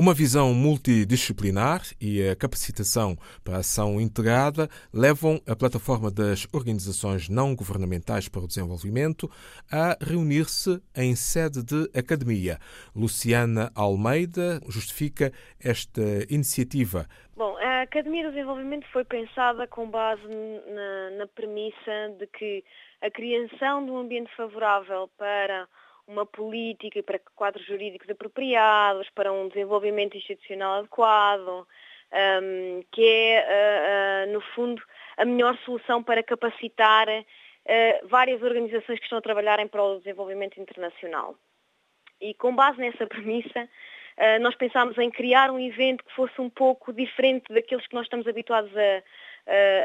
[0.00, 7.28] Uma visão multidisciplinar e a capacitação para a ação integrada levam a plataforma das organizações
[7.28, 9.28] não governamentais para o desenvolvimento
[9.70, 12.56] a reunir-se em sede de academia.
[12.96, 15.32] Luciana Almeida justifica
[15.62, 17.04] esta iniciativa.
[17.36, 22.64] Bom, a Academia do Desenvolvimento foi pensada com base na, na premissa de que
[23.02, 25.68] a criação de um ambiente favorável para
[26.10, 31.66] uma política para quadros jurídicos apropriados, para um desenvolvimento institucional adequado,
[32.12, 34.82] um, que é, uh, uh, no fundo,
[35.16, 39.98] a melhor solução para capacitar uh, várias organizações que estão a trabalhar em prol do
[40.00, 41.36] desenvolvimento internacional.
[42.20, 43.66] E com base nessa premissa,
[44.42, 48.26] nós pensámos em criar um evento que fosse um pouco diferente daqueles que nós estamos
[48.26, 49.02] habituados a,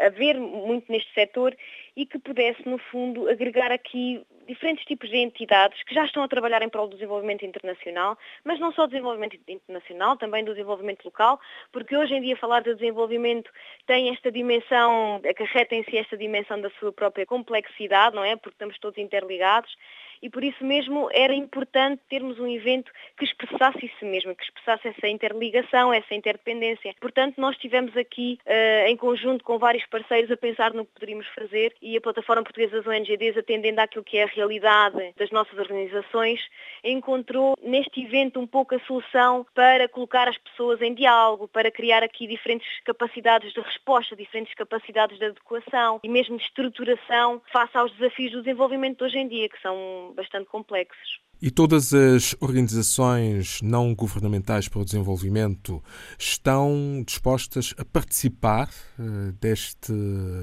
[0.06, 1.56] a ver muito neste setor
[1.96, 6.28] e que pudesse, no fundo, agregar aqui diferentes tipos de entidades que já estão a
[6.28, 11.04] trabalhar em prol do desenvolvimento internacional, mas não só do desenvolvimento internacional, também do desenvolvimento
[11.04, 11.40] local,
[11.72, 13.50] porque hoje em dia falar de desenvolvimento
[13.88, 18.36] tem esta dimensão, acarreta em si esta dimensão da sua própria complexidade, não é?
[18.36, 19.76] Porque estamos todos interligados
[20.22, 24.88] e por isso mesmo era importante termos um evento que expressasse isso mesmo, que expressasse
[24.88, 26.94] essa interligação, essa interdependência.
[27.00, 31.28] Portanto, nós estivemos aqui uh, em conjunto com vários parceiros a pensar no que poderíamos
[31.28, 35.58] fazer e a Plataforma Portuguesa das ONGDs, atendendo àquilo que é a realidade das nossas
[35.58, 36.40] organizações,
[36.84, 42.04] encontrou neste evento um pouco a solução para colocar as pessoas em diálogo, para criar
[42.04, 47.92] aqui diferentes capacidades de resposta, diferentes capacidades de adequação e mesmo de estruturação face aos
[47.94, 51.25] desafios do desenvolvimento de hoje em dia, que são bastante complexos.
[51.42, 55.84] E todas as organizações não governamentais para o desenvolvimento
[56.18, 59.94] estão dispostas a participar uh, deste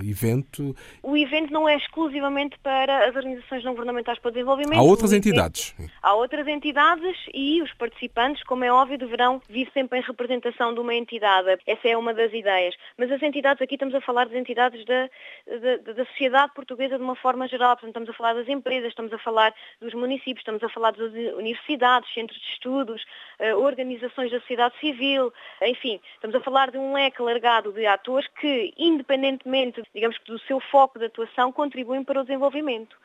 [0.02, 0.76] evento?
[1.02, 4.78] O evento não é exclusivamente para as organizações não governamentais para o desenvolvimento.
[4.78, 5.74] Há outras entidades.
[6.02, 10.80] Há outras entidades e os participantes, como é óbvio, deverão vir sempre em representação de
[10.80, 11.58] uma entidade.
[11.66, 12.74] Essa é uma das ideias.
[12.98, 15.08] Mas as entidades, aqui estamos a falar das entidades da,
[15.46, 17.76] da, da sociedade portuguesa de uma forma geral.
[17.76, 20.92] Portanto, estamos a falar das empresas, estamos a falar dos municípios, estamos a falar falar
[20.92, 23.04] das universidades, centros de estudos,
[23.38, 25.32] eh, organizações da sociedade civil,
[25.62, 30.58] enfim, estamos a falar de um leque alargado de atores que, independentemente, digamos do seu
[30.58, 32.96] foco de atuação, contribuem para o desenvolvimento.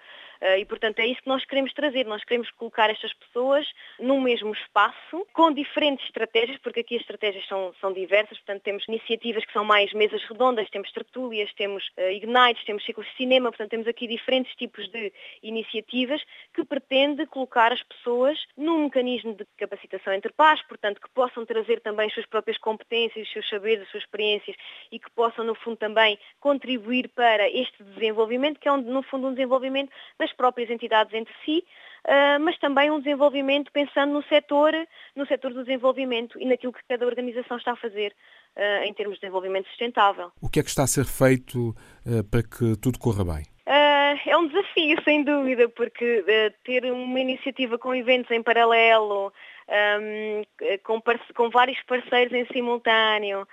[0.41, 2.05] Eh, e, portanto, é isso que nós queremos trazer.
[2.05, 3.67] Nós queremos colocar estas pessoas
[3.99, 8.37] num mesmo espaço, com diferentes estratégias, porque aqui as estratégias são, são diversas.
[8.37, 13.07] Portanto, temos iniciativas que são mais mesas redondas, temos tertúlias, temos uh, ignites, temos ciclos
[13.07, 13.49] de cinema.
[13.49, 15.11] Portanto, temos aqui diferentes tipos de
[15.41, 16.21] iniciativas
[16.53, 21.79] que pretende colocar as pessoas num mecanismo de capacitação entre pares, portanto, que possam trazer
[21.81, 24.55] também as suas próprias competências, os seus saberes, as suas experiências
[24.91, 29.33] e que possam, no fundo, também contribuir para este desenvolvimento, que é, no fundo, um
[29.33, 29.91] desenvolvimento
[30.27, 31.63] das próprias entidades entre si,
[32.05, 34.73] uh, mas também um desenvolvimento pensando no setor,
[35.15, 38.13] no setor do desenvolvimento e naquilo que cada organização está a fazer
[38.55, 40.31] uh, em termos de desenvolvimento sustentável.
[40.41, 43.45] O que é que está a ser feito uh, para que tudo corra bem?
[44.25, 46.23] é um desafio, sem dúvida, porque
[46.63, 49.31] ter uma iniciativa com eventos em paralelo,
[49.69, 50.41] um,
[50.83, 53.47] com, vários parceiros em simultâneo,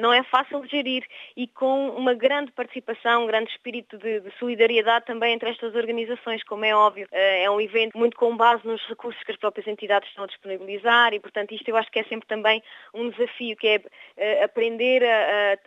[0.00, 1.04] não é fácil de gerir
[1.36, 6.42] e com uma grande participação, um grande espírito de, de solidariedade também entre estas organizações,
[6.44, 7.06] como é óbvio.
[7.10, 10.26] Uh, é um evento muito com base nos recursos que as próprias entidades estão a
[10.28, 12.62] disponibilizar e, portanto, isto eu acho que é sempre também
[12.94, 15.08] um desafio, que é uh, aprender a,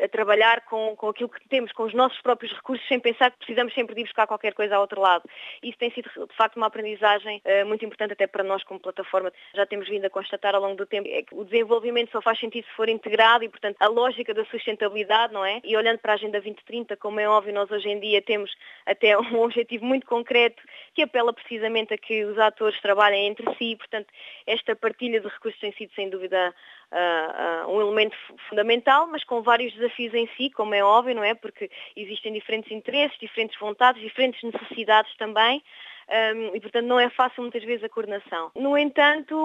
[0.02, 3.32] a, a trabalhar com, com aquilo que temos, com os nossos próprios recursos, sem pensar
[3.32, 5.30] que precisamos sempre de ir buscar qualquer coisa ao outro lado.
[5.62, 9.32] Isso tem sido, de facto, uma aprendizagem muito importante até para nós como plataforma.
[9.54, 12.22] Já temos temos vindo a constatar ao longo do tempo é que o desenvolvimento só
[12.22, 15.62] faz sentido se for integrado e, portanto, a lógica da sustentabilidade, não é?
[15.64, 18.52] E olhando para a Agenda 2030, como é óbvio, nós hoje em dia temos
[18.86, 20.62] até um objetivo muito concreto
[20.96, 24.08] que apela precisamente a que os atores trabalhem entre si, portanto,
[24.48, 26.54] esta partilha de recursos tem sido, sem dúvida,
[26.94, 28.18] Uh, uh, um elemento
[28.50, 31.34] fundamental, mas com vários desafios em si, como é óbvio, não é?
[31.34, 35.64] Porque existem diferentes interesses, diferentes vontades, diferentes necessidades também
[36.12, 38.52] um, e, portanto, não é fácil muitas vezes a coordenação.
[38.56, 39.36] No entanto,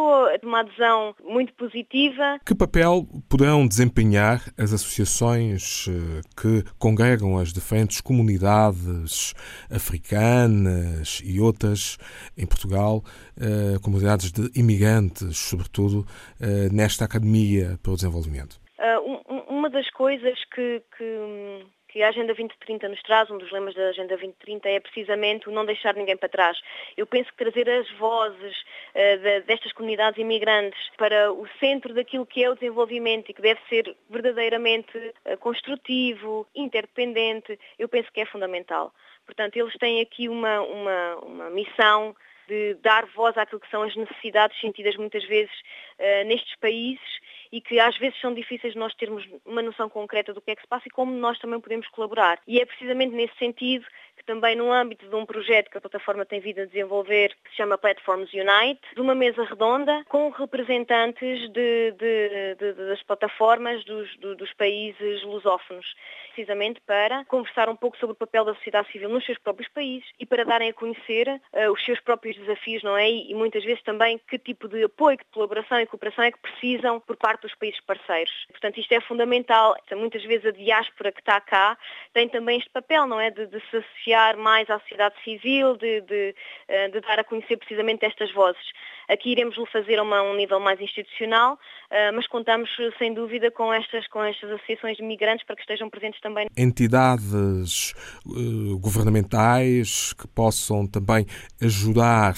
[0.42, 2.38] uma adesão muito positiva.
[2.44, 9.34] Que papel poderão desempenhar as associações eh, que congregam as diferentes comunidades
[9.70, 11.98] africanas e outras
[12.36, 13.02] em Portugal,
[13.36, 16.00] uh, comunidades de imigrantes, sobretudo,
[16.40, 18.60] uh, nesta Academia para o Desenvolvimento?
[18.78, 23.74] Uh, uma das coisas que, que que a Agenda 2030 nos traz, um dos lemas
[23.74, 26.60] da Agenda 2030 é precisamente o não deixar ninguém para trás.
[26.94, 28.54] Eu penso que trazer as vozes
[28.94, 33.40] uh, de, destas comunidades imigrantes para o centro daquilo que é o desenvolvimento e que
[33.40, 38.92] deve ser verdadeiramente uh, construtivo, interdependente, eu penso que é fundamental.
[39.24, 42.14] Portanto, eles têm aqui uma, uma, uma missão
[42.46, 45.54] de dar voz àquilo que são as necessidades sentidas muitas vezes
[45.98, 47.25] uh, nestes países
[47.56, 50.60] e que às vezes são difíceis nós termos uma noção concreta do que é que
[50.60, 52.38] se passa e como nós também podemos colaborar.
[52.46, 53.86] E é precisamente nesse sentido
[54.16, 57.50] que também no âmbito de um projeto que a plataforma tem vindo a desenvolver, que
[57.50, 63.84] se chama Platforms Unite, de uma mesa redonda com representantes de, de, de, das plataformas
[63.84, 65.94] dos, dos países lusófonos,
[66.28, 70.08] precisamente para conversar um pouco sobre o papel da sociedade civil nos seus próprios países
[70.18, 73.08] e para darem a conhecer uh, os seus próprios desafios, não é?
[73.08, 76.38] E, e muitas vezes também que tipo de apoio, de colaboração e cooperação é que
[76.38, 78.46] precisam por parte dos países parceiros.
[78.50, 79.76] Portanto, isto é fundamental.
[79.92, 81.76] Muitas vezes a diáspora que está cá
[82.12, 83.30] tem também este papel, não é?
[83.30, 86.34] De, de se associar mais à sociedade civil, de, de,
[86.68, 88.62] eh, de dar a conhecer precisamente estas vozes.
[89.08, 91.58] Aqui iremos o fazer a um nível mais institucional,
[91.90, 92.68] eh, mas contamos
[92.98, 96.48] sem dúvida com estas, com estas associações de migrantes para que estejam presentes também.
[96.56, 97.92] Entidades
[98.26, 101.26] uh, governamentais que possam também
[101.62, 102.34] ajudar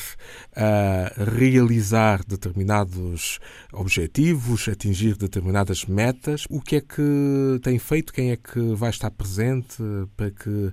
[0.54, 3.38] a realizar determinados
[3.72, 6.44] objetivos, atingir determinadas metas.
[6.50, 8.12] O que é que tem feito?
[8.12, 9.82] Quem é que vai estar presente
[10.16, 10.72] para que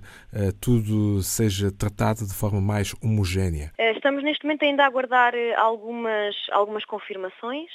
[0.60, 0.85] tudo
[1.22, 3.72] seja tratado de forma mais homogénea?
[3.78, 7.70] Estamos neste momento ainda a aguardar algumas, algumas confirmações,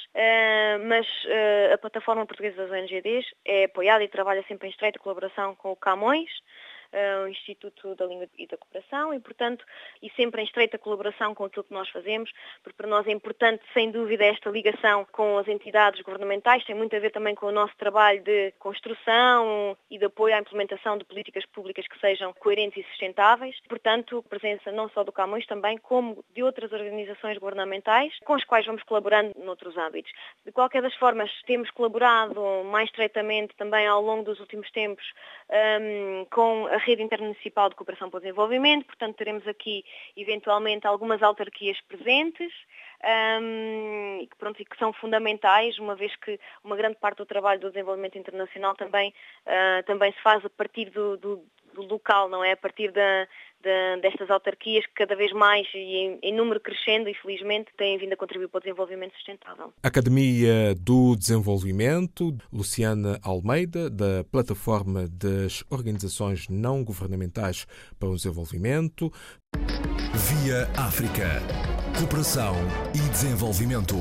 [0.86, 1.06] mas
[1.72, 5.76] a plataforma portuguesa das ONGDs é apoiada e trabalha sempre em estreita colaboração com o
[5.76, 6.30] Camões,
[7.24, 9.64] o Instituto da Língua e da Cooperação e, portanto,
[10.02, 12.30] e sempre em estreita colaboração com aquilo que nós fazemos,
[12.62, 16.94] porque para nós é importante, sem dúvida, esta ligação com as entidades governamentais, tem muito
[16.94, 21.04] a ver também com o nosso trabalho de construção e de apoio à implementação de
[21.04, 23.56] políticas públicas que sejam coerentes e sustentáveis.
[23.68, 28.66] Portanto, presença não só do Camões, também como de outras organizações governamentais, com as quais
[28.66, 30.12] vamos colaborando noutros âmbitos.
[30.44, 35.04] De qualquer das formas, temos colaborado mais estreitamente também ao longo dos últimos tempos
[35.50, 39.84] um, com a Rede Intermunicipal de Cooperação para o Desenvolvimento, portanto teremos aqui
[40.16, 42.52] eventualmente algumas autarquias presentes
[43.40, 47.26] um, e, que, pronto, e que são fundamentais, uma vez que uma grande parte do
[47.26, 49.12] trabalho do desenvolvimento internacional também,
[49.46, 52.52] uh, também se faz a partir do, do, do local, não é?
[52.52, 53.26] A partir da,
[53.62, 58.12] de, destas autarquias que cada vez mais e em, em, número crescendo, infelizmente, têm vindo
[58.12, 59.72] a contribuir para o desenvolvimento sustentável.
[59.82, 67.66] Academia do Desenvolvimento, Luciana Almeida, da Plataforma das Organizações Não Governamentais
[67.98, 69.10] para o Desenvolvimento.
[70.14, 71.40] Via África.
[71.98, 72.54] Cooperação
[72.94, 73.96] e desenvolvimento.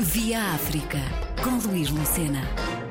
[0.00, 0.98] Via África,
[1.42, 2.85] com Luís Lucena.